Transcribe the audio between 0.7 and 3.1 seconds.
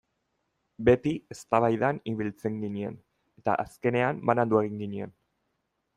Beti eztabaidan ibiltzen ginen